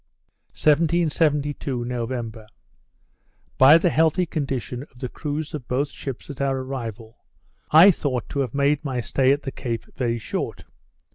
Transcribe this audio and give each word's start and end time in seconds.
1772 0.53 1.85
November 1.85 2.47
By 3.59 3.77
the 3.77 3.91
healthy 3.91 4.25
condition 4.25 4.81
of 4.81 4.97
the 4.97 5.07
crews 5.09 5.53
of 5.53 5.67
both 5.67 5.89
ships 5.91 6.27
at 6.31 6.41
our 6.41 6.57
arrival, 6.57 7.19
I 7.69 7.91
thought 7.91 8.27
to 8.29 8.39
have 8.39 8.55
made 8.55 8.83
my 8.83 8.99
stay 9.01 9.31
at 9.31 9.43
the 9.43 9.51
Cape 9.51 9.85
very 9.95 10.17
short. 10.17 10.63